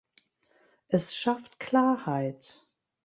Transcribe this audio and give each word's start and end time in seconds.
Es 0.87 1.15
schafft 1.15 1.59
Klarheit. 1.59 2.67